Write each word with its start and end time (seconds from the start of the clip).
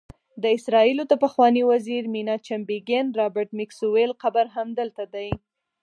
د 0.41 0.43
اسرائیلو 0.57 1.03
د 1.07 1.13
پخواني 1.23 1.63
وزیر 1.71 2.03
میناچم 2.13 2.61
بیګین، 2.69 3.07
رابرټ 3.19 3.49
میکسویل 3.59 4.11
قبر 4.21 4.45
هم 4.55 4.67
دلته 4.79 5.03
دی. 5.13 5.29